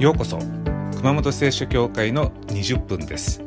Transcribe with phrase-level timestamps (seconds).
[0.00, 0.38] ようこそ
[0.96, 3.42] 熊本聖書教会の20分です。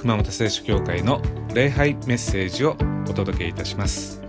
[0.00, 1.22] 熊本聖書教会の
[1.54, 2.76] 礼拝メッセージを
[3.08, 4.20] お届けいたします。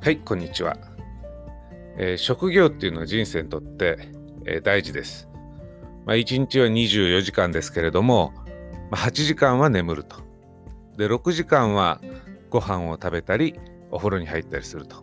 [0.00, 0.78] はいこんにちは、
[1.98, 3.98] えー、職業っていうのは人生にとって、
[4.46, 5.28] えー、大事です。
[6.06, 8.32] まあ、1日は24時間ですけれども、
[8.92, 10.16] ま、8時間は眠ると。
[10.98, 11.98] で、6時間は
[12.50, 13.58] ご飯を食べたり、
[13.90, 14.96] お風呂に入ったりすると。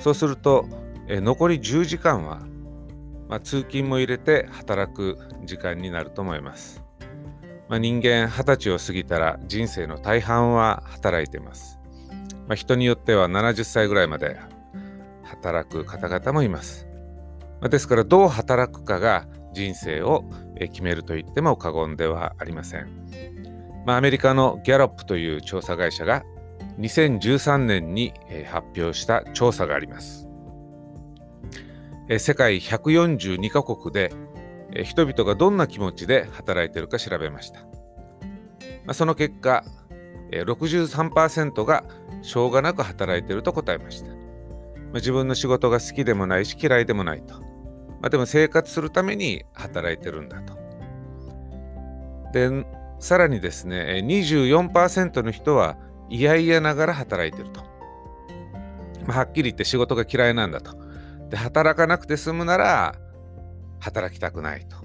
[0.00, 0.68] そうすると、
[1.08, 2.40] え残り10時間は、
[3.30, 6.82] まあ、通勤も入れて働く時間になると思います。
[7.70, 11.78] まあ、人間20歳を過ぎたら人生の大半は働いています。
[12.46, 14.38] まあ、人によっては70歳ぐらいまで
[15.22, 16.86] 働く方々もいます。
[17.62, 20.24] ま、ですからどう働くかが人生を
[20.58, 22.88] 決めると言っても過言ではありません。
[23.86, 26.22] まあ、アメリカのギャロップという調査会社が
[26.78, 28.12] 2013年に
[28.50, 30.28] 発表した調査があります。
[32.18, 34.12] 世界142カ国で
[34.84, 37.60] 人々がどんな気持ちで働いているか調べました。
[38.86, 39.64] ま、その結果、
[40.30, 41.84] 63%が
[42.22, 44.10] しょうがなく働いていると答えました。
[44.10, 44.16] ま、
[44.94, 47.51] 自分の仕事が好きでもないし嫌いでもないと。
[48.02, 50.58] まあ、でも生活するために働いてるんだと。
[52.32, 52.66] で、
[52.98, 55.76] さらにですね、24%の人は
[56.10, 57.62] 嫌々ながら働いてると。
[59.06, 60.76] ま、はっきり言って仕事が嫌いなんだと。
[61.30, 62.96] で、働かなくて済むなら
[63.78, 64.76] 働きたくないと。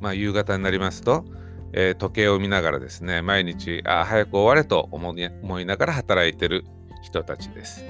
[0.00, 1.24] まあ、夕方になりますと、
[1.72, 5.18] えー、時計を見ながらですね、毎日、あ早く終われと思
[5.60, 6.66] いながら働いてる
[7.02, 7.82] 人たちです。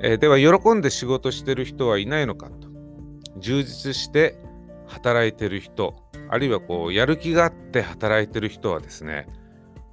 [0.00, 2.69] えー、では、喜んで仕事してる人はいないのかと。
[3.38, 4.36] 充実して
[4.86, 5.94] 働いてる人
[6.28, 9.28] あるいはこうやる気があって働いてる人はですね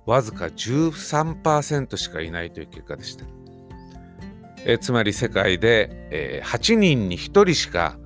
[0.06, 3.25] わずか13%しかいないという結果でした。
[4.66, 7.97] えつまり世界で、えー、8人に1人しか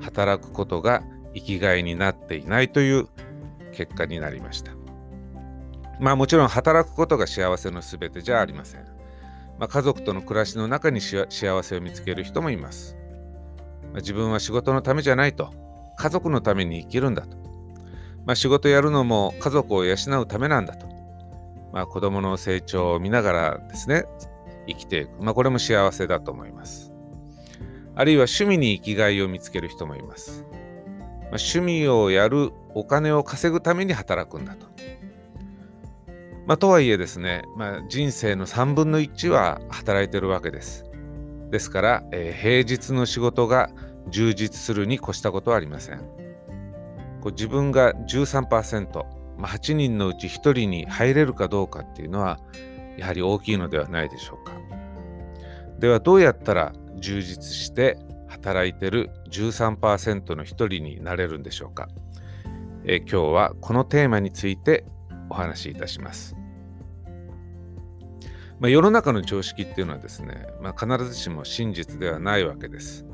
[0.00, 1.02] 働くことが
[1.34, 3.08] 生きがいになっていないという
[3.72, 4.72] 結果になりました。
[5.98, 8.84] まあもちろん働くことが幸せのすべてじゃありません。
[9.58, 11.26] まあ、家族との暮らしの中に幸
[11.62, 12.96] せを見つける人もいます。
[13.96, 15.66] 自分は仕事のためじゃないと。
[15.96, 17.36] 家族のために生きるんだと、
[18.26, 20.86] まあ、仕事やるのも家族を養うためなんだと、
[21.72, 24.04] まあ、子供の成長を見ながらですね
[24.68, 26.92] 生きていく、まあ、これも幸せだと思います。
[27.98, 30.60] あるいは趣味に生きがいを見つける人もいます、まあ、
[31.30, 34.66] 趣味をやるお金を稼ぐために働くんだと。
[36.46, 40.84] まあ、とはいえですね、まあ、人生の3分の1は働いてるわけです。
[41.50, 43.70] ですから、えー、平日の仕事が
[44.08, 45.98] 充実するに越したことはありません。
[47.20, 49.04] こう自分が13%、
[49.38, 52.38] まあ、8人のうち1人に入れるかどうかっていうのは
[52.96, 54.52] やはり大きいのではないでしょうか。
[55.78, 61.88] ではどうやったら充実して働いてる13%の1人になれるんでしょうか。
[62.84, 64.84] え今日はこのテーマについて
[65.28, 66.36] お話しいたします。
[68.58, 73.04] まあ、世の中の常識っていうのはですね、まあ、必ずしも真実ではないわけです。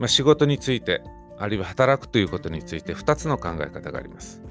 [0.00, 1.02] まあ、仕事について、
[1.38, 4.42] あるいは働くということについて2つの考え方があります。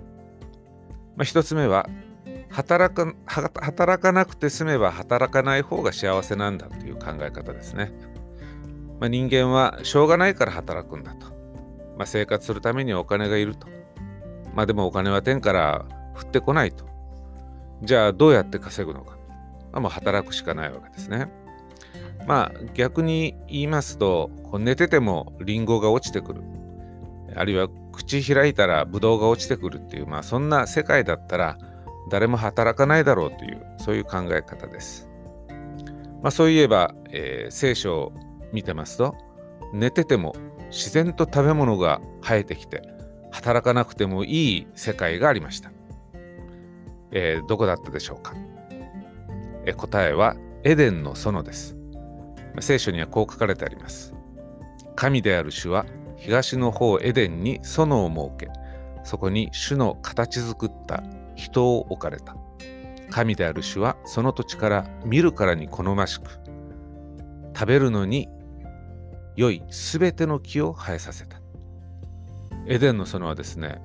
[1.17, 1.89] まあ、1つ目は
[2.49, 7.91] 働か、働かなくて済めば働かない方が幸せなんだという考え方ですね。
[8.99, 11.27] まあ、人間はしょうがないから働くんだと。
[11.97, 13.67] まあ、生活するためにお金がいると。
[14.53, 16.85] まあでもお金は天から降ってこないと。
[17.81, 19.17] じゃあどうやって稼ぐのか。
[19.71, 21.27] まあ、もう働くしかないわけですね。
[22.27, 26.41] まあ逆に言いますと寝ててもリンゴが落ちてくる
[27.35, 31.57] あるいは口開いたらブドウが落ちてくるっていうまあそんな世界だったら
[32.09, 35.09] 誰も働かないだろうというそういう考え方です。
[36.21, 38.13] まあ、そういえば、えー、聖書を
[38.51, 39.15] 見てますと
[39.73, 40.35] 寝てても
[40.69, 42.81] 自然と食べ物が生えてきて
[43.31, 45.71] 働かなくてもいい世界がありました。
[47.11, 48.33] えー、どこだったでしょうか、
[49.65, 51.78] えー、答えはエデンの園です。
[52.61, 54.13] 聖書にはこう書かれてあります。
[54.95, 55.85] 神である主は
[56.17, 58.59] 東の方エデンに園を設け、
[59.03, 61.03] そこに主の形作った
[61.35, 62.35] 人を置かれた。
[63.09, 66.29] 神である主はその土地から見るからに好ましく、
[67.53, 68.27] 食べるのに
[69.35, 71.39] 良いすべての木を生えさせた。
[72.67, 73.81] エデンの園はですね、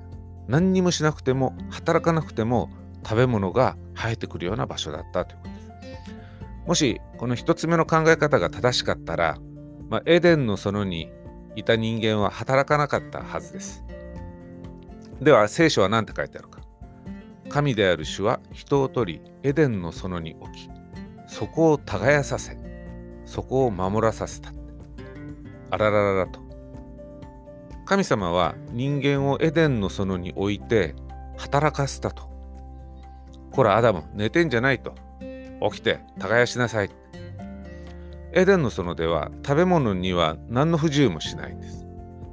[0.47, 2.69] 何にもしなくても働かなくても
[3.03, 5.54] 食べ物が生えてくるような場所だったということ。
[6.65, 9.37] もしこの一つ目の考え方が正しかったら、
[9.89, 11.11] まあ、エデンの園に
[11.55, 13.83] いた人間は働かなかったはずです。
[15.21, 16.55] では聖書は何て書いてあるか。
[17.49, 20.69] 神である主は人を取りエデンの園に置き
[21.27, 22.57] そこを耕させ
[23.25, 24.51] そこを守らさせた
[25.71, 26.39] あららららと
[27.85, 30.95] 神様は人間をエデンの園に置いて
[31.37, 32.29] 働かせたと
[33.51, 34.95] こらアダム寝てんじゃないと
[35.71, 36.89] 起きて耕しなさい。
[38.33, 41.85] エデンの園では食べ物には何の不自由もしないんです。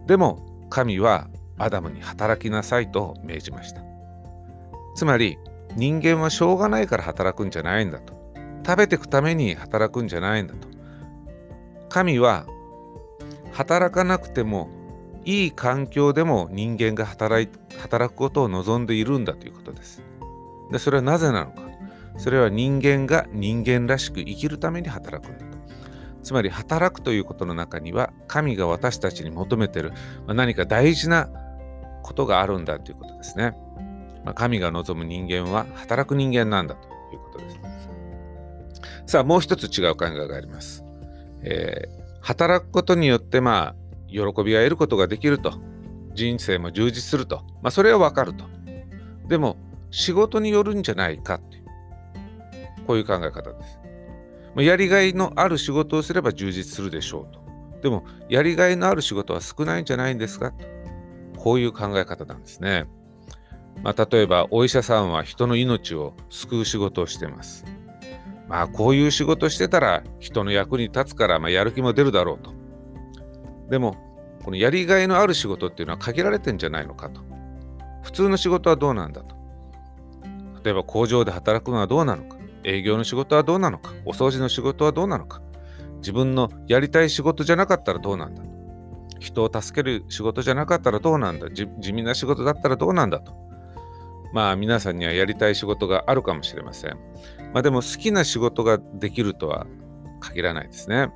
[0.06, 3.82] でも神はアダムに働きなさいと命じました。
[4.94, 5.38] つまり
[5.76, 8.20] 人間はしょうがないから働くんじゃないんだと。
[8.66, 10.68] 食べていくために働くんじゃないんだと。
[11.88, 12.46] 神は
[13.52, 14.70] 働かなくても
[15.24, 20.02] いい環境でも人間が働い働くことを望んでいるんだということです。
[20.70, 21.71] でそれはなぜなのか。
[22.16, 25.52] それは人間が人間らしく生きるために働くんだと。
[26.22, 29.92] つまり働くということの中には神が私たちに求めている
[30.28, 31.28] 何か大事な
[32.02, 33.56] ことがあるんだということですね。
[34.24, 37.58] ま、神が望む人間は働く人間なんだということです。
[39.06, 40.84] さあもう一つ違う考えがあります。
[41.42, 43.74] えー、働くことによってまあ
[44.06, 45.52] 喜びが得ることができると
[46.14, 48.44] 人生も充実するとまあそれはわかると
[49.26, 49.56] でも
[49.90, 51.61] 仕事によるんじゃないかっていう
[52.86, 53.78] こういう考え方です
[54.56, 57.42] やりがいのある仕事をすれば充実するでしょうと
[57.82, 60.52] でもやりがいのある仕事は少ないんじゃないんですか？
[60.52, 62.86] とこういう考え方なんですね
[63.82, 67.64] まあ、例えばお医者さんは人の命を救う仕事をしています
[68.46, 72.52] まあこういう仕事してたら人の役に立つから、まあ、やる気も出るだろうと。
[73.70, 73.96] でも
[74.44, 77.22] このやりがいのある仕事っていうのは限られてんじゃないのかと。
[78.02, 79.34] 普通の仕事はどうなんだと。
[80.62, 82.31] 例えば工場で働くのはどうなのか。
[82.64, 83.92] 営業の仕事はどうなのか？
[84.04, 85.42] お掃除の仕事はどうなのか？
[85.98, 88.42] 自分のやりたい仕事じゃなかったらどうなんだ
[89.20, 91.48] 人を助ける仕事じゃなかったらどうなんだ？
[91.50, 93.32] 地味な仕事だったらどうなんだと？
[94.32, 96.98] まあ皆さんにはやりたい仕事があるかもしれません。
[97.52, 99.66] まあでも好きな仕事ができるとは
[100.20, 101.08] 限らないですね。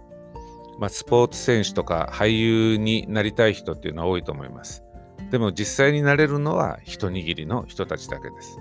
[0.79, 4.85] まあスポーツ選手とか俳優になりたい人っていうのは多いと思います。
[5.31, 8.59] でも実際になれるのは一握りの人たちだけです。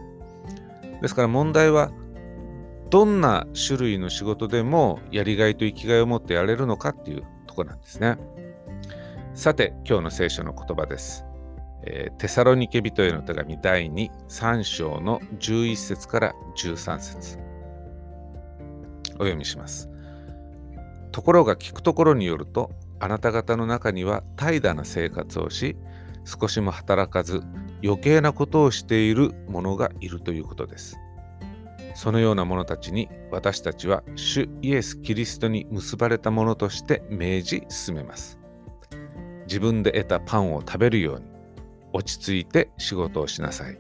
[1.02, 1.92] ですから問題は
[2.90, 8.18] どんな種類の仕事でもやりがいと生きがいを持ってやれるのかっていうとこなんですね。
[9.34, 11.26] さて今日の聖書の言葉です。
[11.88, 17.38] えー、テサロニケ人への手紙第2、3章の11節から13節
[19.10, 19.90] お読みします。
[21.12, 25.78] ところが聞くところによると、あなた方の中には怠惰な生活をし、
[26.26, 27.44] 少しも働かず
[27.84, 30.98] 余計なことをしている者がいるということです。
[31.96, 38.38] そのような者たちに私たちは主イエス・キリストに結ばれた者として命じ進めます。
[39.48, 41.28] 自分で得たパンを食べるように
[41.94, 43.78] 落ち着いて仕事をしなさい。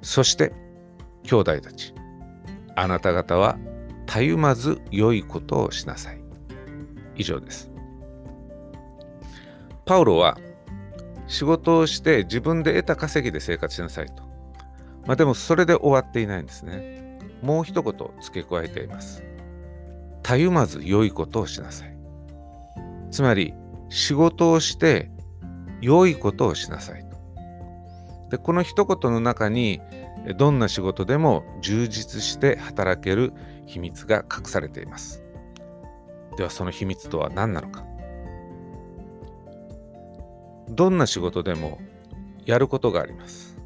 [0.00, 0.52] そして
[1.24, 1.92] 兄弟たち、
[2.76, 3.58] あなた方は
[4.06, 6.20] たゆまず良いことをしなさい。
[7.16, 7.68] 以上です。
[9.84, 10.38] パウロは
[11.26, 14.22] 仕事をして自分で得た稼ぎで生活しなさいと。
[15.04, 17.09] まあでもそれで終わっていないんですね。
[17.42, 19.22] もう一言付け加えています。
[20.22, 21.96] たゆまず良いことをしなさい。
[23.10, 23.54] つまり
[23.88, 25.10] 仕事をして
[25.80, 27.04] 良いことをしなさい。
[28.30, 29.80] でこの一言の中に
[30.36, 33.32] どんな仕事でも充実して働ける
[33.66, 35.24] 秘密が隠されています。
[36.36, 37.84] ではその秘密とは何なのか
[40.68, 41.78] どんな仕事でも
[42.46, 43.56] やることがあります。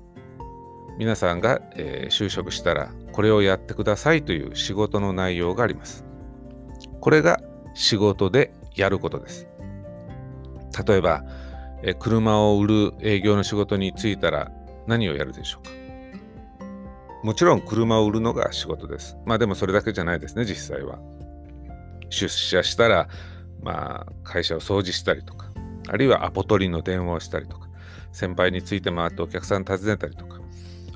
[0.99, 6.05] 皆さんが、えー、就職したらこれをやってくださいという仕事の内容があります。
[7.01, 7.41] これが
[7.73, 9.47] 仕事でやることです。
[10.85, 11.23] 例えば、
[11.85, 14.51] え車を売る営業の仕事に就いたら
[14.89, 15.71] 何をやるでしょうか？
[17.23, 19.17] もちろん車を売るのが仕事です。
[19.25, 20.99] まあでもそれだけじゃないですね、実際は。
[22.11, 23.09] 出社したら、
[23.63, 25.53] まあ会社を掃除したりとか、
[25.87, 27.69] あるいはアポ取りの電話をしたりとか、
[28.11, 30.41] 先輩について回ってお客さん訪ねたりとか、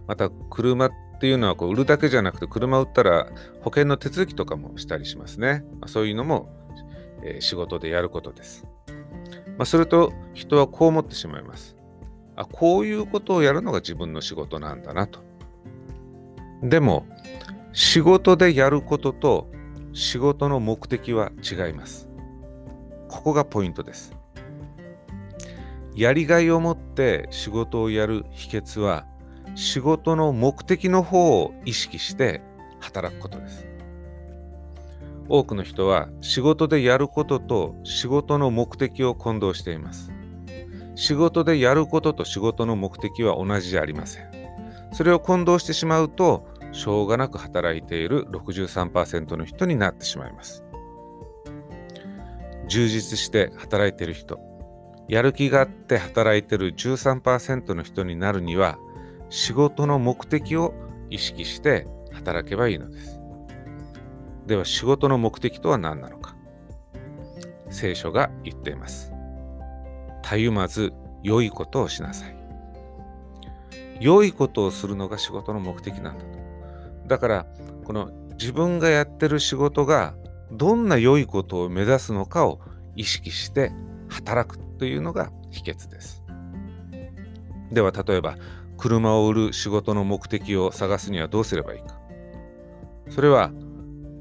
[0.08, 3.26] また車っていうのはこう売るだけじゃなくて、車を売ったら
[3.62, 5.64] 保険の手続きとかもしたりしますね。
[5.80, 6.48] まあ、そういうのも、
[7.24, 8.64] えー、仕事でやることです。
[9.58, 11.76] まあ、すると人はこう思ってしまいます。
[12.36, 15.18] あ、こういうことをやるのが自分の仕事なんだなと。
[16.62, 17.04] でも、
[17.72, 19.48] 仕事でやることと
[19.92, 22.08] 仕事の目的は違います。
[23.08, 24.14] ここがポイントです。
[25.96, 29.04] やりがいを持って仕事をやる秘訣は
[29.58, 32.40] 仕事の目的の方を意識して
[32.78, 33.66] 働くことです。
[35.28, 40.12] 多くの人は仕事でやることと仕事の目的を混同しています。
[40.94, 44.30] 仕事でやることと仕事の目的は同じじゃありません。
[44.92, 50.64] それを混同してしまうとしょうがなく働いている63%の人になってしまいます
[52.68, 54.38] 充実して働いている人
[55.08, 58.78] やる気があって働いている13%の人になるには
[59.30, 60.74] 仕事の目的を
[61.10, 63.20] 意識して働けばいいのです。
[64.46, 66.36] では仕事の目的とは何なのか。
[67.70, 69.12] 聖書が言っています。
[70.22, 70.92] たゆまず
[71.22, 72.36] 良いことをしなさい。
[74.00, 76.38] 良いことをするのが仕事の目的なんだと。
[77.06, 77.46] だから
[77.84, 80.14] この自分がやってる仕事が
[80.52, 82.60] どんな良いことを目指すのかを
[82.96, 83.72] 意識して
[84.08, 86.22] 働くというのが秘訣です。
[87.70, 88.36] では例えば
[88.78, 91.98] 車を売る仕事の目的を探すにはどうすればいいか。
[93.10, 93.50] それは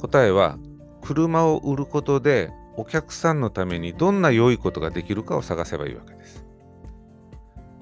[0.02, 0.58] 答えは
[1.02, 6.46] 車を売ることでお客さんのためにどんな良いことができるかを探せばいいわけです。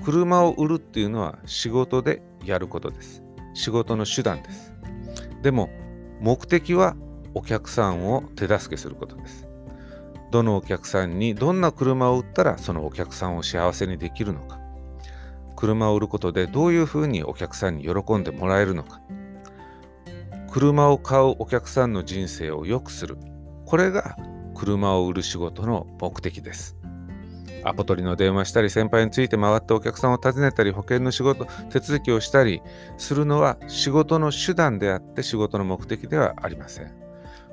[0.03, 3.24] 車を売るっていうのは仕事でやることです。
[3.53, 4.74] 仕事の手段です。
[5.41, 5.70] でも
[6.20, 6.96] 目的は
[7.34, 9.48] お客さんを手助けすることです。
[10.32, 14.64] どのお客さんにどんな車を売ったらそのお客さんを幸せにできるのか。
[15.55, 19.01] 車を売ることでどういうふうにお客さんに喜んでもらえるのか。
[20.51, 23.17] 車を買うお客さんの人生を良くする。
[23.65, 24.15] これが
[24.53, 26.77] 車を売る仕事の目的です。
[27.65, 32.62] アポ取りの電話したり、先輩について回ってお客さんを訪ねたり、保険の仕事、手続きをしたり
[32.97, 36.93] するのは仕事の手段であって仕事の目的ではありません。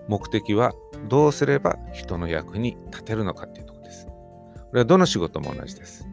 [0.08, 0.72] 目的は
[1.08, 4.06] どうすれば人の役に立てるのかっていうところです。
[4.06, 4.12] こ
[4.74, 6.06] れはどの仕事も同じです。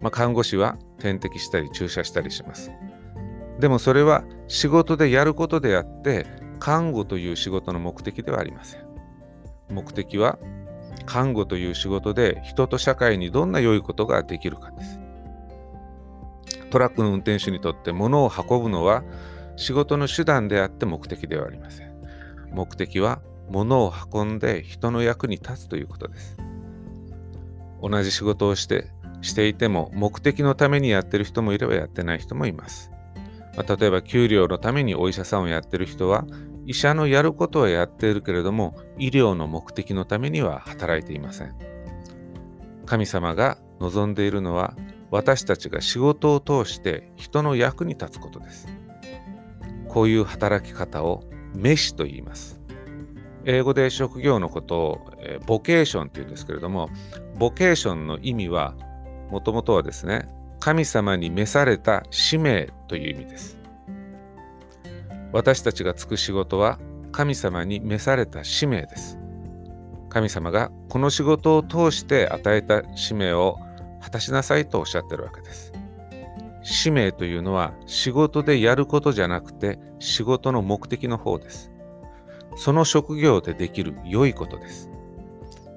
[0.00, 2.72] まあ、看護師は点滴したり注射したりします。
[3.58, 6.26] でもそれは仕事でやることであって、
[6.58, 8.84] 看護という仕事の目的ではありません。
[9.70, 10.38] 目的は
[11.06, 15.00] 看護という仕事で人と社会にどんな良いことができるかです。
[16.70, 19.02] トラックの運転手にとって物を運ぶのは
[19.56, 21.92] 仕事の手段であって目的ではありません。
[22.52, 26.36] 目的は物を運んで人の役に立つということです。
[27.82, 28.90] 同じ仕事をして
[29.22, 32.90] していても目的のためにやってる人もいればやってない人もいます。
[33.56, 36.24] まあ、例えば給料のためにお医者さんをやってる人は
[36.66, 41.54] 医者のやることはやっているけれども医療の目的のためには働いていません。
[42.86, 44.76] 神様が望んでいるのは
[45.10, 48.68] 私たちが仕事を通して人の役に立つことです。
[49.88, 51.24] こういう働き方を
[51.54, 52.60] 飯と言います。
[53.44, 56.90] 英語で職業のことを、えボケーションって言うんですけれども
[57.38, 58.76] ボケーションの意味は
[59.30, 63.60] もともとはですね神様に召された使命という意味です
[65.32, 66.78] 私たちがつく仕事は
[67.12, 69.18] 神様に召された使命です。
[70.08, 73.58] 神様がこの仕事を通して与えた使命を
[74.00, 75.72] 果たしなさいとおっしゃってるわけです。
[76.62, 81.70] 使命というのは仕事でやることじゃなくて仕事の目的の方です。
[82.56, 84.90] その職業でできる良いことです。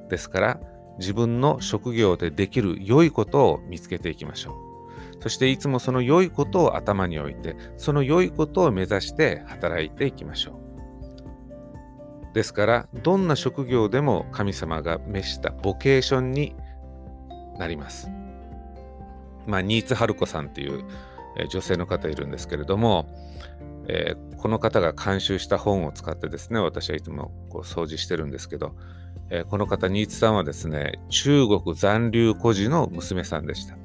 [0.10, 0.60] ですから
[1.00, 5.24] 自分の職業でできる良いことを見つけていきましょう。
[5.24, 12.34] そしていつもその良いことを頭に置いて、その良いことを目指して働いていきましょう。
[12.34, 16.56] ですから、どんな職業でも神様が召したボケーションに
[17.58, 18.10] なります。
[19.46, 20.84] まあ、新津春子さんっていう、
[21.50, 23.08] 女性の方いるんですけれども、
[23.88, 28.76] えー、この方が監修した本を使ってですね、私はいつもこう掃除してるんですけど、
[29.30, 33.78] えー、この方、新津さんはですね、中国残留孤児の娘さんでした。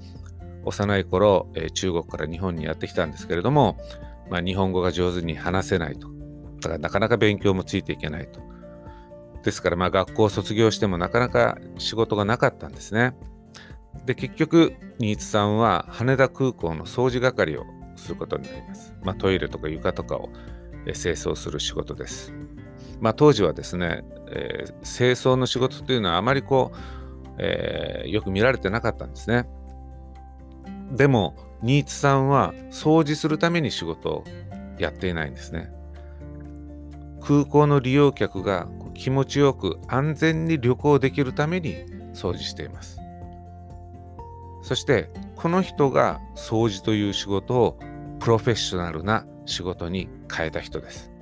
[0.65, 3.79] 幼い頃、えー、中国から日本にやってきたんですけれども、
[4.31, 6.09] まあ、日本語が上手に話せないと。
[6.61, 8.41] だからなかなか勉強もついていけないと。
[9.43, 13.15] ですからまあ学校を卒業してもなかなか仕事がなかったんですね。
[14.05, 17.65] で結局新津さんは羽田空港の掃除係を
[17.99, 18.95] することになります。
[19.03, 20.31] まあ、トイレとか床とかを、
[20.87, 22.33] え清掃する仕事です。
[23.01, 26.77] まあ、当時はですね、えー、清掃の仕事というのはあまりこう、
[27.39, 29.47] えー、よく見られてなかったんですね。
[30.93, 34.25] でも、新津さんは掃除するために仕事を
[34.79, 35.71] やっていないんですね。
[37.21, 41.77] 空港の利用客が気持ちよく安全に旅行できるために
[42.15, 42.99] 掃除しています。
[44.63, 47.79] そしてこの人が掃除という仕事を
[48.19, 51.13] プロフェッショナルな仕事に変えた人です。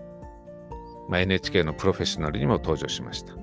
[1.10, 3.34] まあ、NHK のプロフェッショナルにも登場しました。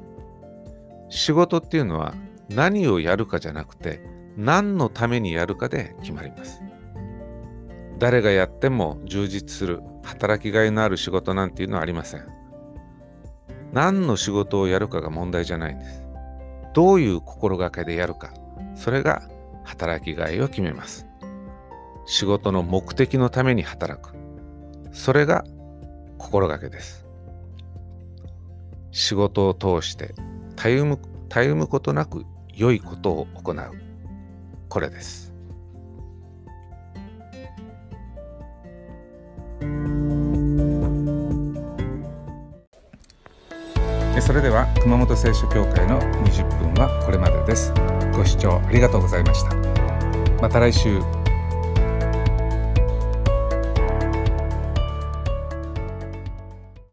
[1.09, 2.15] 仕事っていうのは
[2.49, 4.01] 何をやるかじゃなくて
[4.35, 6.59] 何のためにやるかで決まります。
[7.99, 12.25] 誰がやっても充実する働きがいのある仕事なんていうのはありません。
[13.71, 16.03] 何の仕事をやるかが問題じゃないんです。
[16.73, 18.33] どういう心がけでやるか、
[18.73, 19.21] それが
[19.63, 21.05] 働きがいを決めます。
[22.05, 24.13] 仕事の目的のために働く。
[24.93, 25.43] それが
[26.23, 27.05] 心がけです
[28.91, 30.13] 仕事を通して
[30.55, 33.71] たゆむたゆむことなく良いことを行う
[34.69, 35.33] これです
[44.21, 47.73] それでは熊本聖書協会の20分はこれまでです
[48.13, 49.55] ご視聴ありがとうございました。
[50.41, 51.22] また来週。